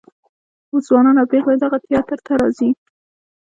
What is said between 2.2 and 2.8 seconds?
ته راځي.